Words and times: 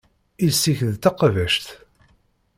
Iles-ik 0.45 0.79
d 0.91 0.95
taqabact. 1.03 1.65